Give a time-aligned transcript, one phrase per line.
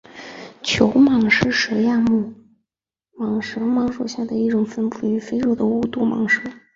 [0.63, 2.33] 球蟒是蛇亚目
[3.19, 6.41] 蟒科蟒属下一种分布于非洲的无毒蟒蛇。